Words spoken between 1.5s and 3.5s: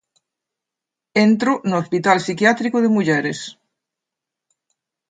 no Hospital Psiquiátrico de mulleres.